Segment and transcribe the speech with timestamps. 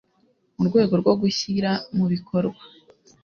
[0.57, 2.63] mu rwego rwo gushyira mu bikorwa